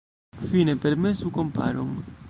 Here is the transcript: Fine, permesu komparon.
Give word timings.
Fine, 0.51 0.77
permesu 0.85 1.29
komparon. 1.37 1.89